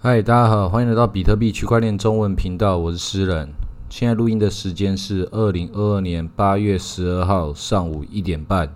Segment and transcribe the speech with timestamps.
[0.00, 3.48] 嗨，大家好，欢迎来到比特币区块链中文频道，我是诗人。
[3.90, 8.72] 现在录音的时间是二零二二年八月十二号上午一点半，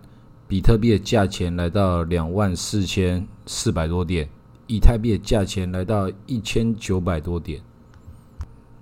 [0.49, 4.29] 比特币的价钱来到两万四千四百多点，
[4.67, 7.61] 以太币的价钱来到一千九百多点。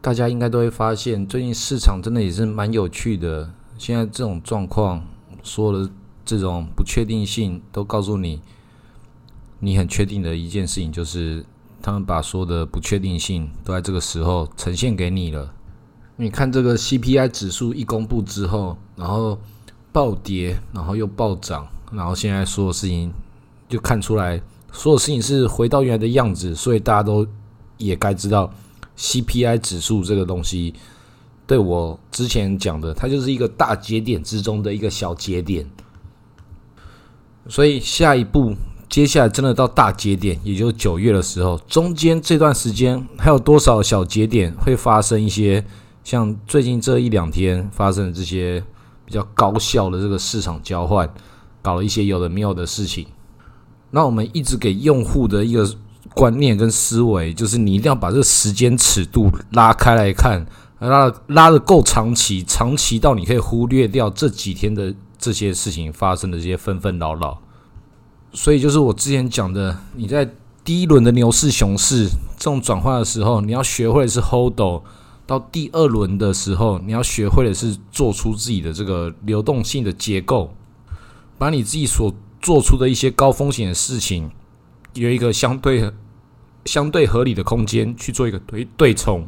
[0.00, 3.52] 大家应该都会发现，最近市场真的也是蛮有趣的。
[3.76, 5.04] 现在这种状况，
[5.42, 5.92] 所有的
[6.24, 8.40] 这种不确定性，都告诉你，
[9.58, 11.44] 你很确定的一件事情就是。
[11.82, 15.52] 他们把所有的不确定性都在这个时候呈现给你了。
[16.16, 19.38] 你看这个 CPI 指数一公布之后，然后
[19.90, 23.12] 暴跌，然后又暴涨，然后现在所有事情
[23.68, 24.40] 就看出来，
[24.70, 26.54] 所有事情是回到原来的样子。
[26.54, 27.26] 所以大家都
[27.78, 28.52] 也该知道
[28.96, 30.74] ，CPI 指数这个东西，
[31.46, 35.68] 对我之前讲的，它就是一个大节点之中的一个小节点。
[37.48, 38.54] 所以下一步。
[38.90, 45.64] 接下来真的到大节点，也就是九月的时候，中间这段时间还有多少小节点会发生一些
[46.02, 48.60] 像最近这一两天发生的这些
[49.04, 51.08] 比较高效的这个市场交换，
[51.62, 53.06] 搞了一些有的没有的事情。
[53.92, 55.64] 那我们一直给用户的一个
[56.12, 60.44] 观念跟思维，就是你一定要把这个时间尺度拉开来看，
[60.80, 67.40] 拉拉的够长期，长期到你可以忽略掉这几天的这些事情发生的这些纷纷扰扰。
[68.32, 70.28] 所以就是我之前讲的，你在
[70.64, 74.82] 第一轮的牛市、熊市这种转换的时候，你要学会的是 hold；
[75.26, 80.54] 到第二轮的时候，你要学会的是做出自己的这个流动性的结构，
[81.38, 84.30] 把你自己所做出的一些高风险的事情，
[84.94, 85.92] 有一个相对
[86.64, 89.26] 相对合理的空间去做一个对对冲。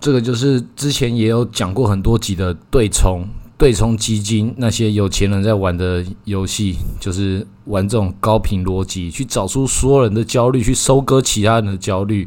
[0.00, 3.26] 这个就是之前也有讲过很多集的对冲。
[3.60, 12.26] 对冲基金那些有钱人在玩的游戏，就是玩这种高频逻辑，去找出所有人的焦虑，去收割其他人的焦虑。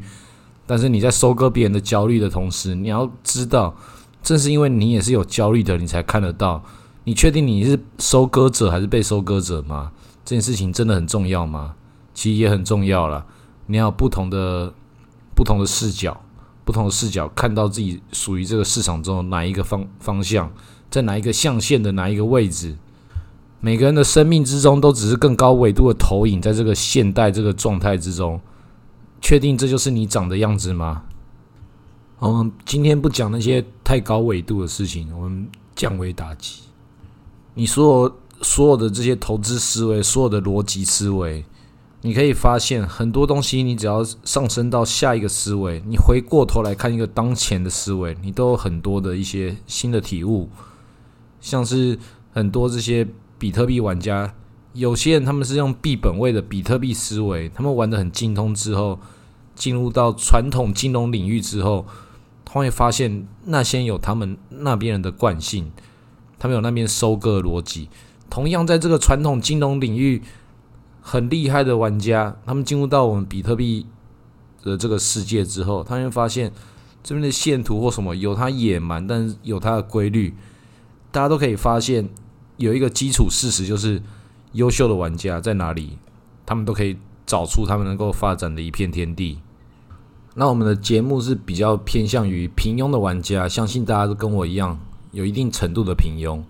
[0.67, 3.75] 但是你在收割别人的焦虑的同时，你要知道，
[4.21, 6.63] 正是因为你也是有焦虑的，你才看得到。
[7.05, 9.91] 你确定你是收割者还是被收割者吗？
[10.23, 11.73] 这件事情真的很重要吗？
[12.13, 13.25] 其实也很重要了。
[13.65, 14.71] 你要不同的
[15.35, 16.21] 不同的视角，
[16.63, 20.51] 不同的视角看到自己属于这个市场中的哪一个方方向。
[20.93, 22.77] 在哪一个象限的哪一个位置？
[23.59, 28.39] 每个人的生命之中都只是更高纬度的投影，在这个现代这个状态之中，
[29.19, 31.01] 确定这就是你长的样子吗？
[32.19, 36.59] 我们今天不讲那些太高纬度的事情，我们降维打击。
[37.55, 41.43] 你所有所有的这些投资思维，所有的逻辑思维，
[42.01, 43.63] 你可以发现很多东西。
[43.63, 50.47] 你只要上升到下一个思维，你回过头来看一个当前的思维，你都有很多的一些新的体悟。
[51.43, 51.99] 像是
[52.31, 53.05] 很多这些
[53.37, 54.33] 比特币玩家，
[54.71, 58.97] 有些人他们是用币本位的比特币思维，他们玩的很精通之后，
[59.53, 61.85] 进入到传统金融领域之后，
[62.45, 65.69] 他会发现那些有他们那边人的惯性，
[66.39, 67.89] 他们有那边收割逻辑。
[68.29, 70.21] 同样在这个传统金融领域
[71.01, 73.85] 很厉害的玩家，他们进入到我们比特币
[74.63, 76.53] 的这个世界之后，他会发现
[77.03, 80.33] 这边的线图或什么有它野蛮，但是有它的规律。
[81.13, 82.09] 大家都可以发现，
[82.57, 84.01] 有一个基础事实，就是
[84.53, 85.99] 优秀的玩家在哪里，
[86.43, 89.37] 他们都可以找出他们能够发展的一片天地。
[90.33, 94.79] 那我们的节目是比较偏向于平庸的玩家，相信大家都跟我一样，
[95.11, 96.41] 有一定程度的平庸。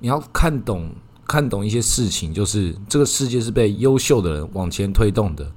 [0.00, 0.90] 你要看懂
[1.24, 5.52] 看懂一些事情，就是这个世界是被优秀的人往前推动的。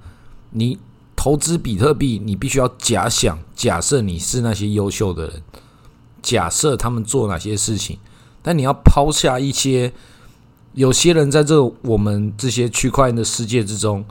[0.51, 0.77] 你
[1.15, 5.41] 投资比特币，你必须要假想，假设你是那些优秀的人，
[6.21, 7.97] 假设他们做哪些事情。
[8.41, 9.93] 但你要抛下一些，
[10.73, 14.03] 有些人在这我们这些区块链的世界之中，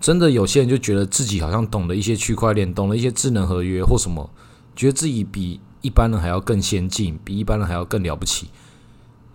[0.00, 4.28] 真的有些人就觉得自己好像懂了一些区块链，懂了一些智能合约或什么，
[4.74, 8.48] 觉得自己比一般人还要更先进，比一般人还要更了不起。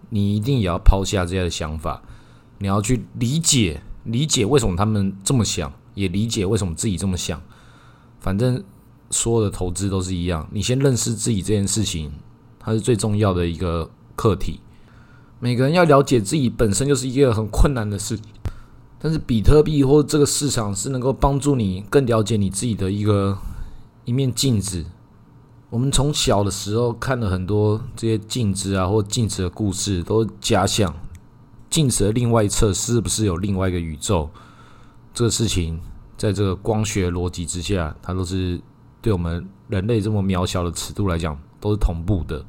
[0.09, 2.01] 你一定也要抛下这样的想法，
[2.57, 7.41] 你要去理解理解为什么他们这么想，也理解为什么自己这么想。
[8.19, 8.61] 反正
[9.09, 12.11] 所有的投资都是一样，你先认识自己这件事情，
[12.59, 13.89] 它是最重要的一个。
[14.21, 14.59] 课题，
[15.39, 18.19] 每个人要了解自己本身就是一个很困难的事，
[18.99, 23.35] 但是比特币或这个市场是能够帮助你更了解你自己的一个
[24.05, 24.85] 一面镜子。
[25.71, 30.93] 我们从小的时候看了很多这些镜子啊或镜子的故事，都是假想
[31.71, 34.29] 镜子的另外一侧是不是有另外一个宇宙？
[35.15, 35.79] 这个事情
[36.15, 38.61] 在这个光学逻辑之下，它都是
[39.01, 42.45] 对我们人类这么渺小的尺度来讲，都是同步的。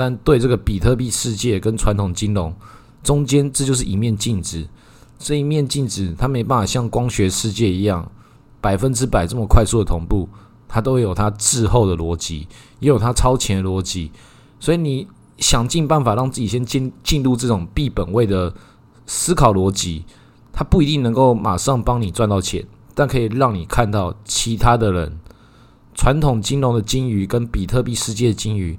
[0.00, 2.56] 但对这个比特币世界跟传统金融
[3.02, 4.66] 中间，这就是一面镜子。
[5.18, 8.10] 这一面镜子，它没办法像光学世界一样
[8.62, 10.26] 百分之百这么快速的同步，
[10.66, 12.48] 它都有它滞后的逻辑，
[12.78, 14.10] 也有它超前的逻辑。
[14.58, 15.06] 所以你
[15.36, 18.54] 想尽办法让自己先进进入这种币本位的
[19.04, 20.06] 思考逻辑，
[20.50, 25.18] 它不一定能够马上帮你赚到钱，但可以让你看到其他的人，
[25.94, 28.78] 传统金融的金鱼跟比特币世界的金鱼，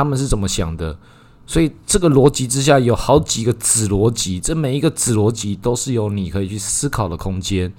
[0.00, 0.96] 他们是怎么想的。
[1.46, 7.70] 所以这个逻辑之下有好几个子逻辑，这每一个子逻辑都是有你可以去思考的空间。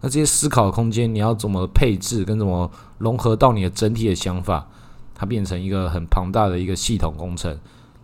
[0.00, 2.68] 那这些思考空间，你要怎么配置，跟怎么
[2.98, 4.66] 融合到你的整体的想法，
[5.14, 7.56] 它变成一个很庞大的一个系统工程。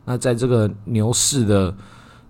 [0.04, 1.74] 那在这个牛市的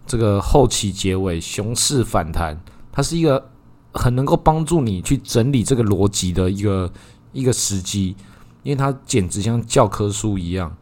[0.07, 2.57] 这个后期结尾，熊市反弹，
[2.93, 3.51] 它是一个
[3.93, 6.93] 很能够帮助你去整理这个逻辑的一个
[7.33, 8.15] 一个时机，
[8.63, 10.75] 因为它简直像教科书一样。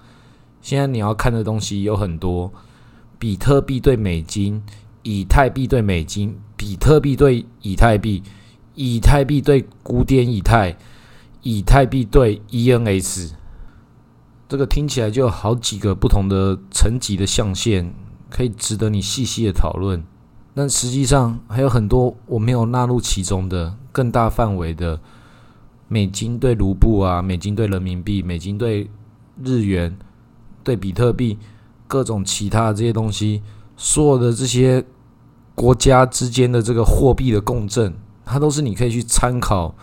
[0.64, 2.50] 现在你要看的东西有很多，
[3.18, 4.62] 比特币对美金，
[5.02, 8.22] 以太币对美金，比特币对以太币，
[8.74, 10.74] 以太币对古典以太，
[11.42, 13.32] 以太币对 ENS，
[14.48, 17.92] 这个听起来就有好几个不同的层级的象限，
[18.30, 20.02] 可以值得你细细的讨论。
[20.54, 24.98] 但实际上还有很多我没有纳入其中的更大范围的，
[25.88, 28.88] 美金对卢布啊，美金对人民币，美金对
[29.42, 29.94] 日元。
[30.64, 31.38] 对比特币，
[31.86, 33.42] 各种其他的这些东西，
[33.76, 34.84] 所有的这些
[35.54, 37.94] 国家之间的这个货币的共振，
[38.24, 39.74] 它都是你可以去参考，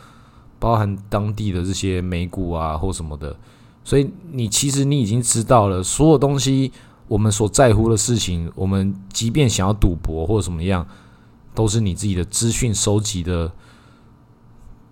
[0.60, 3.38] 包含当地的这些美股啊或什么的。
[3.84, 6.72] 所以你其实你已经知道了，所有东西
[7.08, 10.86] 我们所在乎的事情，我们即便想要赌博或者什么样，
[11.54, 13.52] 都是你自己的资讯收集的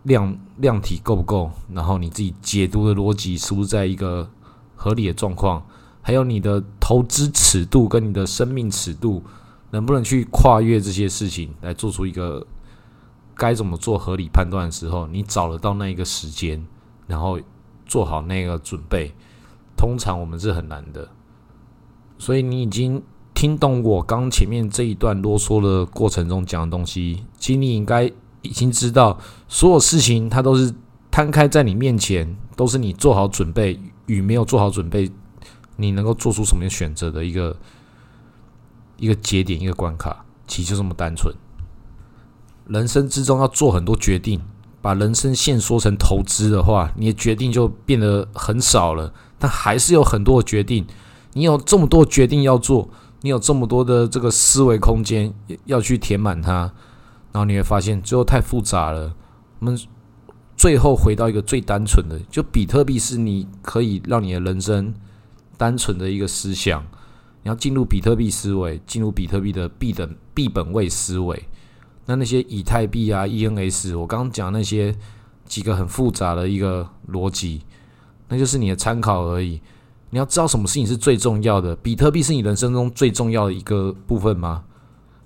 [0.03, 4.29] 量量体够不够，然后你自己解读的逻辑是不是在一个
[4.75, 5.63] 合理的状况。
[6.09, 9.21] 还有你的投资尺度跟你的生命尺度，
[9.69, 12.43] 能不能去跨越这些事情，来做出一个
[13.35, 16.65] 该怎么做合理判断的时候，你找得到那一个时间，
[17.05, 17.39] 然后
[17.85, 19.13] 做好那个准备，
[19.77, 21.07] 通常我们是很难的。
[22.17, 23.03] 所以你已经
[23.35, 28.11] 听懂我刚前面这一段啰嗦的过程中讲的东西，其实你应该
[28.41, 30.73] 已经知道，所有事情它都是
[31.11, 35.11] 摊开在你面前，都是你做好准备与没有做好准备。
[35.79, 37.57] 你能够做出什么样选择的一个
[38.97, 41.33] 一个节点，一个关卡，其实就这么单纯。
[42.67, 44.41] 人生之中要做很多决定，
[44.81, 49.13] 把人生线缩成投资的话，你的决定就变得很少了。
[49.39, 50.85] 但还是有很多的决定，
[51.33, 52.89] 你有这么多决定要做，
[53.21, 55.33] 你有这么多的这个思维空间
[55.63, 56.73] 要去填满它，
[57.31, 59.15] 然后你会发现最后太复杂了。
[59.59, 59.79] 我们
[60.57, 64.93] 最后回到一个最单纯的，就比特币是你可以让你的人生。
[65.59, 66.81] 单纯的一个思想，
[67.43, 71.43] 你要进入比特币思维，进入比特币的币等币本位思维。
[72.05, 74.95] 那那些以太币啊、ENS，我刚刚讲那些
[75.45, 77.63] 几个很复杂的一个逻辑，
[78.29, 79.59] 那就是你的参考而已。
[80.11, 81.75] 你要知道什么事情是最重要的？
[81.75, 84.63] 比特币是你人生中最重要的一个部分吗？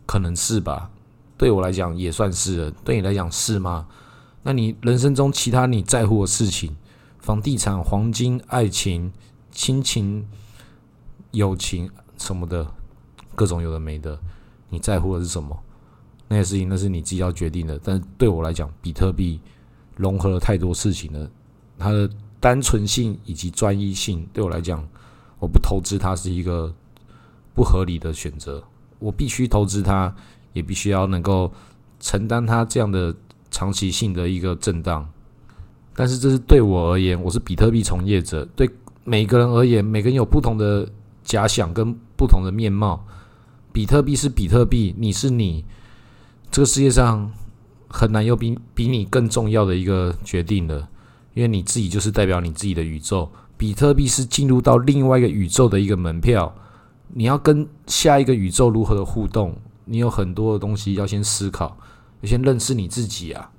[0.07, 0.89] 可能是吧。
[1.37, 2.73] 对我来讲也算是。
[2.83, 3.85] 对你来讲是吗？
[4.41, 6.75] 那你人生中其他你在乎的事情，
[7.19, 9.13] 房地产、黄金、爱情。
[9.53, 10.25] 亲情、
[11.31, 12.67] 友情什么的，
[13.35, 14.19] 各种有的没的，
[14.69, 15.57] 你在乎的是什么？
[16.27, 17.79] 那些事情那是你自己要决定的。
[17.83, 19.39] 但是对我来讲，比特币
[19.95, 21.29] 融合了太多事情了，
[21.77, 24.83] 它的单纯性以及专一性，对我来讲，
[25.39, 26.73] 我不投资它是一个
[27.53, 28.63] 不合理的选择。
[28.97, 30.15] 我必须投资它，
[30.53, 31.53] 也必须要能够
[31.99, 33.15] 承担它这样的
[33.51, 35.07] 长期性的一个震荡。
[35.95, 38.67] 但是这是对我而言，我是比特币从业者，对。
[39.05, 40.87] 每个人而言，每个人有不同的
[41.23, 43.05] 假想跟不同的面貌。
[43.71, 45.65] 比特币是比特币，你是你，
[46.51, 47.31] 这个世界上
[47.89, 50.87] 很难有比比你更重要的一个决定了，
[51.33, 53.29] 因为你自己就是代表你自己的宇宙。
[53.57, 56.53] 比特币是进入到另外一个宇宙的一个门票，
[57.09, 59.55] 你要跟下一个宇宙如何的互动，
[59.85, 61.77] 你有很多的东西要先思考，
[62.21, 63.49] 要先认识你自己啊。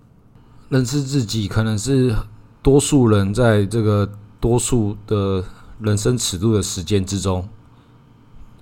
[0.69, 2.15] 认识自己可能是
[2.63, 4.11] 多数人在这个。
[4.45, 5.43] 多数的
[5.81, 7.49] 人生尺度的时间之中，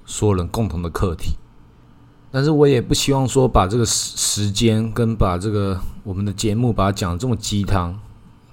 [0.07, 1.33] 所有人共同的课题。
[2.31, 7.99] 但是我也不希望说把这个时时间跟把这个我们的节目把它讲的这么鸡汤，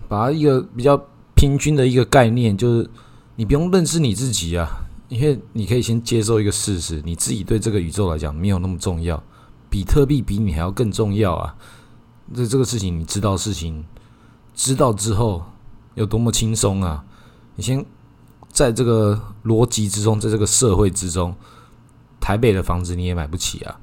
[0.08, 1.00] 把它一个比较
[1.36, 2.90] 平均的一个概念，就是
[3.36, 4.68] 你不用认识你自己啊，
[5.08, 9.22] 因为你可以先接受一个事实，你自己对这个宇宙来讲没有那么重要，
[9.70, 11.56] 比特币比你还要更重要啊。
[12.34, 13.86] 这这个事情你知道事情，
[14.56, 15.44] 知道之后
[15.94, 17.06] 有多么轻松啊！
[17.60, 17.86] 你先
[18.48, 21.36] 在这个逻辑之中，在这个社会之中，
[22.18, 23.78] 台北的房子你也买不起啊，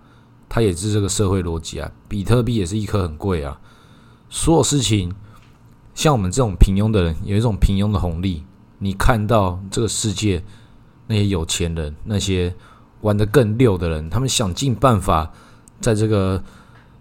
[0.48, 1.92] 它也是这个社会逻辑啊。
[2.08, 3.60] 比特币也是一颗很贵啊，
[4.30, 5.14] 所有事情，
[5.94, 8.46] 像我们这种平庸的人，有一种平庸的红利。
[8.78, 10.42] 你看到这个世界
[11.06, 12.54] 那些有钱人，那些
[13.02, 15.30] 玩的更溜的人，他们想尽办法
[15.82, 16.42] 在这个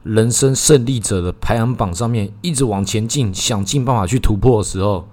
[0.03, 5.08] 人生胜利者的排行榜上面一直往前进，想尽办法去突破的时候，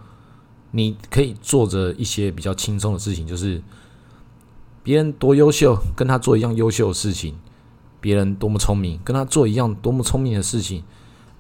[0.73, 3.63] 你可以做着一些比较轻松的事情，就是
[4.83, 7.35] 别人多优秀，跟他做一样优秀的事情；
[8.01, 10.83] 别人多么聪明，跟他做一样多么聪明的事情。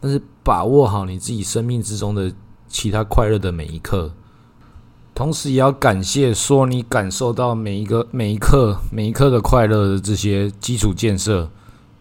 [0.00, 2.32] 但是把握好你自己生命之中的
[2.68, 4.12] 其他快乐的每一刻。
[5.14, 11.50] 同时也要感谢说你感受到每一个每一刻每一刻的快乐的这些基础建设，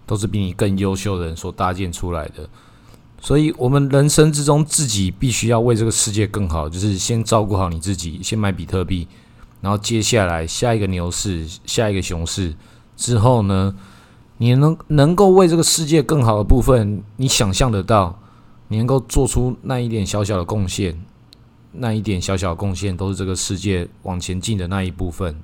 [0.06, 2.50] 都是比你更优秀的人所搭建出来的。
[3.24, 9.08] 所以，我们人生之中自己必须要为这个世界更好，就是先照顾好你自己，先买比特币，
[9.62, 12.56] 然后接下来下一个牛市、下一个熊市
[12.98, 13.76] 之后呢，
[14.40, 18.20] 你能能够为这个世界更好的部分，你想象得到，
[18.70, 21.00] 你能够做出那一点小小的贡献。
[21.74, 25.42] 那一点小小的贡献，都是这个世界往前进的那一部分。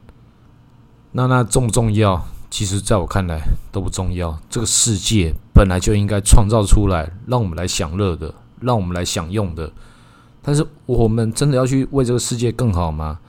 [1.13, 2.25] 那那重不重要？
[2.49, 4.37] 其实，在我看来都不重要。
[4.49, 9.71] 这个世界本来就应该创造出来，让我们来享乐的，让我们来享用的。
[10.41, 13.19] 但是，我们真的要去为这个世界更好吗？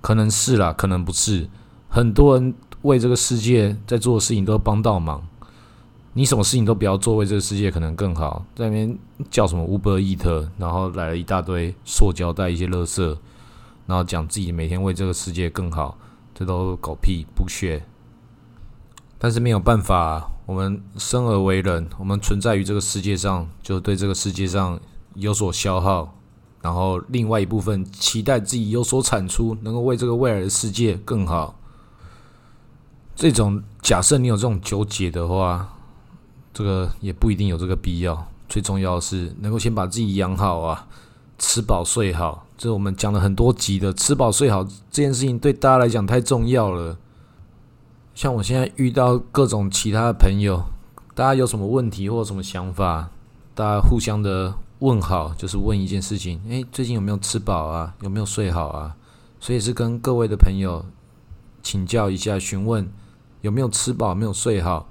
[0.00, 1.48] 可能是啦，可能不是。
[1.88, 5.26] 很多人为这个世界在做的事情，都帮到忙。
[6.12, 8.44] 你什么事情都不要做，为这个世界可能更好。
[8.54, 8.96] 在那边
[9.30, 13.16] 叫什么 Uber Eat，然后来了一大堆塑胶袋、一些垃圾，
[13.86, 15.98] 然后讲自己每天为这个世界更好，
[16.32, 17.82] 这都狗屁不屑。
[19.24, 24.78] 但是没有办法，我们生而为人，我们存在于这个世界上，就对这个世界上
[25.14, 26.14] 有所消耗，
[26.60, 31.58] 然后另外一部分期待自己有所产出，能够为这个未来的世界更好。
[33.16, 35.70] 这种假设你有这种纠结的话。
[36.52, 40.86] 这个也不一定有这个必要，最重要的是能够先把自己养好啊，
[41.38, 42.46] 吃饱睡好。
[42.58, 46.98] 这我们讲了很多集的，吃饱睡好这件事情对大家来讲太重要了。
[48.14, 50.62] 像我现在遇到各种其他的朋友，
[51.16, 53.10] 大家有什么问题或什么想法，
[53.56, 57.92] 大家互相的问好，就是问一件事情：诶，最近有没有吃饱啊？
[58.02, 58.94] 有没有睡好啊？
[59.40, 60.84] 所以是跟各位的朋友
[61.60, 62.88] 请教一下，询问
[63.40, 64.88] 有没有吃饱，没有睡好。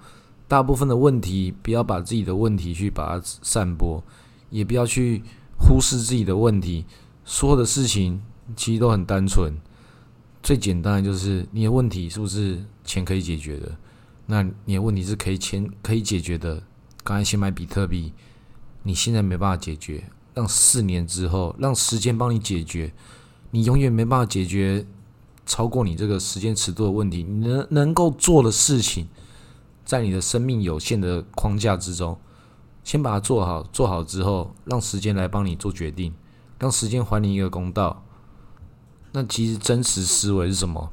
[0.49, 4.03] 大部分的问题，不要把自己的问题去把它散播，
[4.49, 5.23] 也不要去
[5.57, 6.85] 忽视自己的问题。
[7.23, 8.21] 所有的事情
[8.57, 9.53] 其实都很单纯，
[10.43, 13.77] 最简单的就是你的问题是不是钱可以解决的？
[14.25, 16.63] 那你的问题是可以钱可以解决的。
[17.03, 18.13] 刚才先买比特币，
[18.83, 22.93] 你现在没办法解决，让四年之后，让时间帮你解决。
[23.51, 24.85] 你永远没办法解决
[25.45, 27.23] 超过你这个时间尺度的问题。
[27.23, 29.09] 你能能够做的事情。
[29.83, 32.17] 在你的生命有限的框架之中，
[32.85, 33.61] 先把它做好。
[33.63, 36.13] 做好之后，让时间来帮你做决定，
[36.57, 38.05] 让时间还你一个公道。
[39.11, 40.92] 那其实真实思维是什么？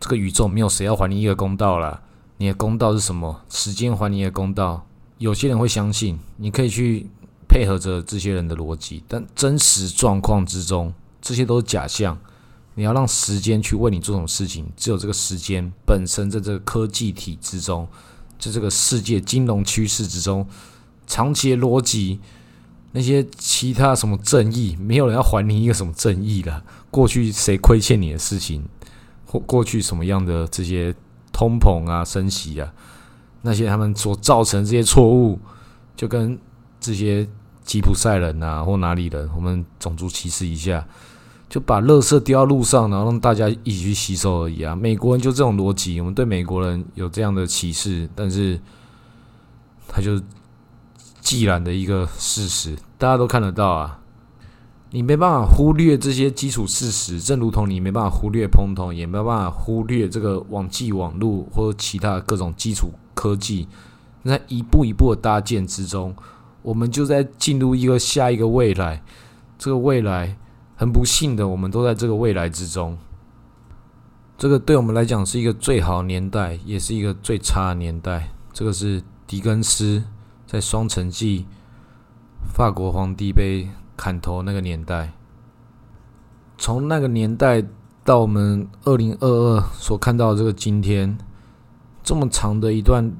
[0.00, 2.02] 这个宇宙没有谁要还你一个公道了。
[2.38, 3.42] 你的公道是什么？
[3.48, 4.86] 时间还你一个公道。
[5.18, 7.06] 有些人会相信，你可以去
[7.48, 12.18] 配合着这些人的逻辑，但真实状况之中，这些都是假象。
[12.74, 14.28] 你要让时间去为你做什么？
[14.28, 17.88] 事情，只有这个时间本身在这个科技体之中。
[18.38, 20.46] 在这个世界金融趋势之中，
[21.06, 22.20] 长期的逻辑，
[22.92, 24.18] 那些其他什么？
[24.18, 25.90] 正义，没有人要还你一个什么？
[25.94, 26.62] 正义了。
[26.90, 28.62] 过去谁亏欠你的事情，
[29.26, 30.94] 或过去什么样的这些
[31.32, 32.72] 通膨啊、升息啊，
[33.42, 35.38] 那些他们所造成这些错误，
[35.94, 36.38] 就跟
[36.80, 37.28] 这些
[37.64, 40.86] 吉普赛人啊或哪里人，我们种族歧视一下。
[41.48, 44.74] 就把垃圾丢到路上，然后让大家一起去吸收而已啊！
[44.74, 48.60] 美国人就这种逻辑，我们对美国人有这样的歧视，但是
[49.86, 50.20] 他就
[51.20, 53.96] 既然的一个事实，大家都看得到啊！
[54.90, 63.68] 你没办法忽略这些基础事实，正如同你没办法忽略通通，也没办法忽略这个网际网络或者其他各种基础科技，
[64.24, 66.14] 在一步一步的搭建之中，
[66.62, 69.02] 我们就在进入一个下一个未来，
[69.58, 70.36] 这个未来。
[70.78, 72.98] 很不幸的，我们都在这个未来之中。
[74.36, 78.28] 这个对我们来讲是一个最好年代，也是一个最差的年代。
[78.52, 80.04] 这个是狄更斯
[80.46, 81.46] 在《双城记》
[82.54, 83.66] 法国皇帝被
[83.96, 85.12] 砍头那个年代。
[86.58, 87.64] 从那个年代
[88.04, 91.18] 到我们二零二二所看到这个今天，
[92.02, 93.12] 这么长的一段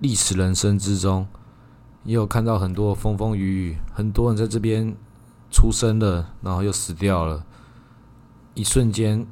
[0.00, 1.26] 历史人生之中，
[2.04, 4.96] 也有看到很多风风雨雨，很多人在这边。
[5.54, 7.44] 出生了，然后又死掉了，
[8.54, 9.26] 一瞬间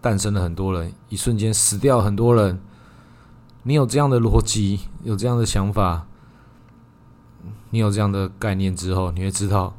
[0.00, 2.60] 诞生了很多人，一瞬间死掉很多人。
[3.64, 6.06] 你有这样的逻辑，有这样的想法，
[7.70, 9.74] 你有这样的概念之后，你会知道，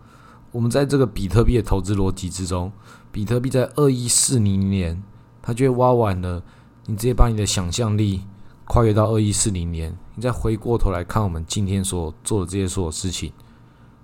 [0.56, 2.72] 我们在这个比特币的投资逻辑之中，
[3.12, 5.04] 比特币在二一四零年，
[5.42, 6.42] 它就会挖完了，
[6.86, 8.22] 你直接把你的想象力
[8.64, 13.34] 跨越到二一四零年，你再回过头来看我们今天所做的这些所有事情，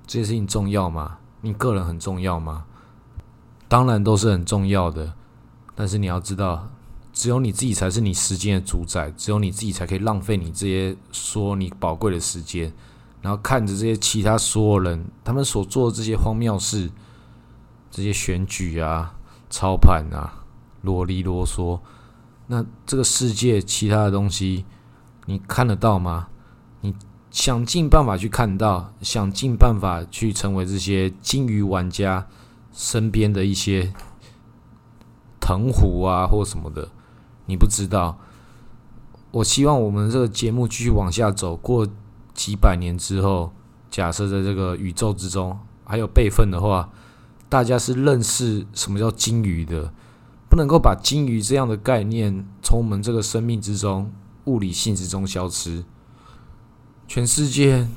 [0.05, 1.19] 这些事情重要吗？
[1.39, 2.65] 你个人很重要吗？
[3.69, 5.13] 当然都是很重要的，
[5.73, 6.67] 但是你要知道。
[7.13, 12.73] 只有你自己才是你时间的主宰，只有你自己才可以浪费你这些说你宝贵的时间，
[13.21, 16.89] 然后看着这些其他所有人他们所做的这些荒谬事，
[17.89, 19.13] 这些选举啊、
[19.49, 20.45] 操盘啊、
[20.81, 21.79] 啰里啰嗦，
[22.47, 24.65] 那这个世界其他的东西
[25.25, 26.27] 你看得到吗？
[26.81, 26.95] 你
[27.29, 32.27] 想尽办法去看到，想尽办法去成为这些金鱼玩家
[32.73, 33.93] 身边的一些
[35.39, 36.89] 藤壶啊，或什么的。
[37.45, 38.17] 你不知道，
[39.31, 41.87] 我希望我们这个节目继续往下走，过
[42.33, 43.51] 几百年之后，
[43.89, 46.89] 假设在这个宇宙之中还有备份的话，
[47.49, 49.93] 大家是认识什么叫鲸鱼的，
[50.49, 54.11] 不能够把鲸鱼这样的概念从我们这个生命之中、
[54.45, 55.83] 物理性质中消失。
[57.07, 57.87] 全世界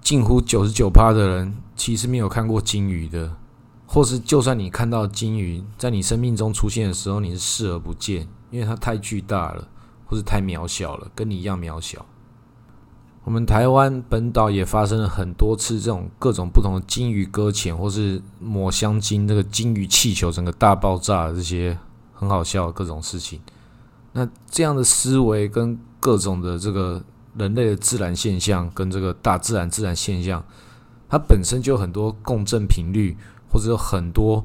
[0.00, 3.36] 近乎九十九趴的人其实没有看过鲸鱼的，
[3.86, 8.26] 或是就算你看到鲸鱼在你生命中出现的时候，你是视而不见。
[8.50, 9.66] 因为它太巨大了，
[10.06, 12.06] 或是太渺小了，跟你一样渺小。
[13.24, 21.76] 我们台湾本岛也发生了很多次这种各种不同的金鱼搁浅，或是抹香鲸这个金鱼气球整个大爆炸这些
[22.12, 23.40] 很好笑的各种事情。
[24.12, 27.02] 那这样的思维跟各种的这个
[27.38, 30.44] 人类的自然现象，跟这个大自然自然现象，
[31.08, 33.16] 它本身就有很多共振频率，
[33.50, 34.44] 或者有很多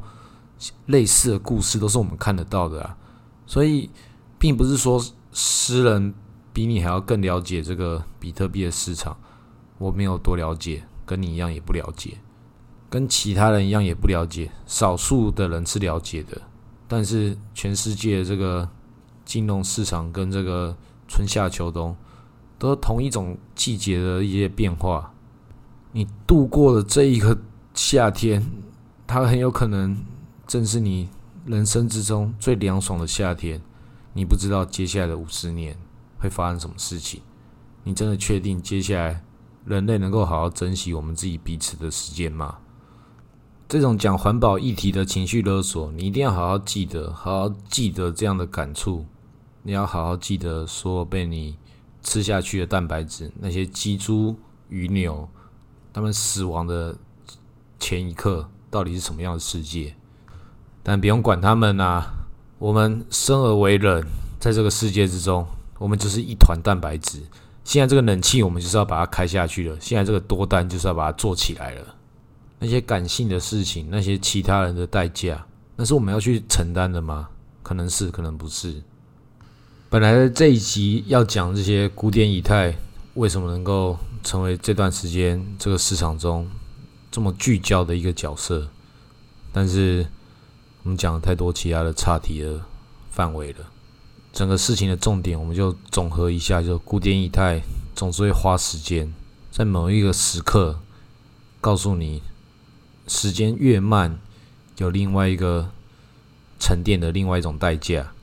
[0.86, 2.96] 类似的故事，都是我们看得到的啊。
[3.46, 3.90] 所以，
[4.38, 6.14] 并不是说诗人
[6.60, 9.16] 比你还要更了解这个比特币的市场。
[9.78, 12.18] 我没有多了解，跟你一样也不了解，
[12.90, 14.52] 跟其他人一样也不了解。
[14.66, 16.42] 少数的人是了解的，
[16.86, 18.68] 但是全世界这个
[19.24, 20.76] 金融市场跟这个
[21.08, 21.96] 春夏秋冬
[22.58, 25.14] 都同一种季节的一些变化。
[25.94, 27.40] 你度过了这一个
[27.74, 28.46] 夏天，
[29.08, 29.98] 它很有可能
[30.46, 31.08] 正是你。
[31.46, 33.62] 人生之中最凉爽的夏天，
[34.12, 35.78] 你不知道接下来的五十年
[36.20, 37.22] 会发生什么事情。
[37.84, 39.24] 你真的确定接下来
[39.66, 42.58] 人类能够好好珍惜我们自己彼此的时间吗？
[43.68, 49.06] 这种讲环保议题的情绪勒索，你一定要好好记得，好好记得这样的感触。
[49.62, 51.58] 你要好好记得，说被你
[52.02, 54.36] 吃下去的蛋白质，那些鸡、猪、
[54.70, 55.30] 鱼、牛，
[55.94, 56.98] 它们死亡的
[57.78, 59.96] 前一刻，到底是什么样的世界？
[60.82, 62.04] 但不用管他们呐，
[62.58, 64.04] 我们生而为人，
[64.40, 65.46] 在这个世界之中，
[65.80, 67.20] 我们就是一团蛋白质。
[67.64, 71.96] 现在这个冷气，我们就是要把它开下去了；现在这个多单，就是要把它做起来了。
[72.60, 75.44] 那些感性的事情，那些其他人的代价，
[75.76, 77.30] 那是我们要去承担的吗？
[77.64, 78.84] 可能是，可能不是。
[79.90, 82.76] 本来这一集要讲这些古典以太
[83.16, 86.48] 为什么能够成为这段时间这个市场中
[87.10, 88.68] 这么聚焦的一个角色，
[89.52, 90.06] 但是。
[90.82, 92.58] 我们讲了太多其他的差题的
[93.12, 93.60] 范围了，
[94.40, 97.62] 整个事情的重点我们就总合一下，就古典以太
[97.94, 99.14] 总是会花时间
[99.52, 100.80] 在某一个时刻
[101.60, 102.22] 告诉你，
[103.06, 104.18] 时间越慢，
[104.78, 105.70] 有另外一个
[106.58, 108.14] 沉淀的另外一种代价。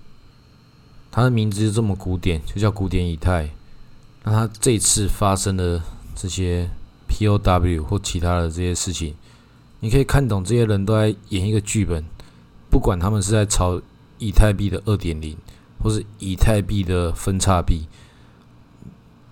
[1.10, 3.50] 它的名字就这么古典，就叫古典以太。
[4.24, 5.82] 那它这次发生的
[6.14, 6.70] 这些
[7.10, 9.14] POW 或其他的这些事情，
[9.80, 12.02] 你可以看懂这些人都在演一个剧本。
[12.70, 13.78] 不管他们是在炒
[14.16, 15.36] 以太币的二点零，
[15.86, 17.86] 或是以太币的分叉币，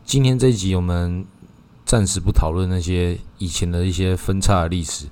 [0.05, 1.27] 今天这一集我们
[1.85, 5.09] 暂时不讨论那些以前的一些分叉的历史，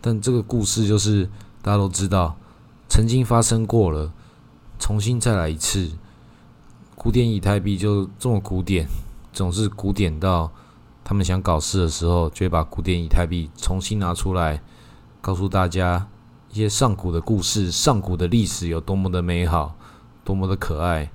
[0.00, 1.30] 但这个故事就是
[1.62, 2.36] 大家都知道，
[2.88, 4.12] 曾经发生过了，
[4.80, 5.88] 重新再来一次。
[6.96, 8.88] 古典以太币就这么古典，
[9.32, 10.50] 总是古典到
[11.04, 14.60] 他们想搞事的时候，就会把古典以太币重新拿出来，
[15.20, 16.08] 告诉大家。
[16.50, 19.74] 一些上古的故事，上古的历史有多么的美好，
[20.24, 21.10] 多么的可爱。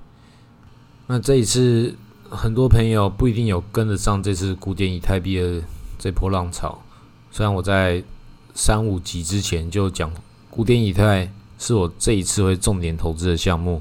[1.06, 1.94] 那这一次，
[2.30, 5.62] 很多朋友不一定有跟得上这次古典以太币的
[5.98, 6.82] 这波浪潮。
[7.30, 8.02] 虽然我在
[8.54, 10.12] 三五集之前就讲
[10.50, 13.80] 古典以太是我这一次会重点投资的项目，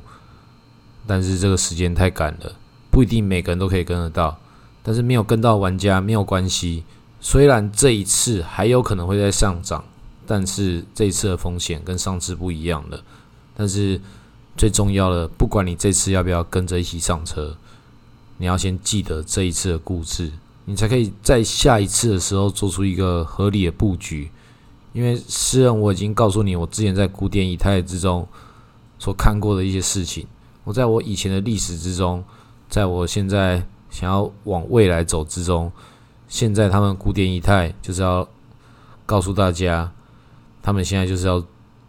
[1.05, 2.55] 但是这个时间太赶了，
[2.89, 4.39] 不一定每个人都可以跟得到。
[4.83, 6.83] 但是没有跟到玩家没有关系，
[7.19, 9.83] 虽然这一次还有可能会在上涨。
[10.29, 13.01] 但是这一次的风险跟上次不一样了。
[13.55, 14.01] 但是
[14.57, 17.55] 最重要的，不管你这次要不要跟着一起上车，
[18.37, 20.31] 你要先记得这一次的故事，
[20.65, 24.31] 你才可以在下一次的时候做出一个合理的布局。
[24.93, 28.27] 因为诗人，我已经告诉你，我之前在古典以太之中
[28.97, 30.25] 所看过的一些事情，
[30.63, 32.23] 我在我以前的历史之中，
[32.67, 35.71] 在我现在想要往未来走之中，
[36.27, 38.27] 现在他们古典以太就是要
[39.05, 39.91] 告诉大家，
[40.63, 41.45] 他们现在就是要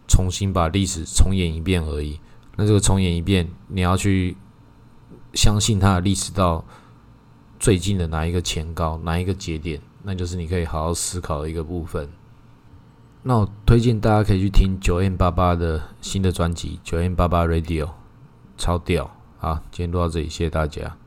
[0.07, 2.19] 重新把历史重演一遍而已。
[2.59, 4.35] 那这个重演一遍，你要去
[5.33, 6.65] 相信它的历史到
[7.57, 12.09] 最近的哪一个前高，哪一个节点，那就是你可以好好思考的一个部分。
[13.23, 17.85] 那我推荐大家可以去听九 N 八八的新的专辑《九 N 八八 Radio》，
[18.57, 19.09] 超屌！
[19.39, 20.97] 啊，今天录到这里，谢谢大家。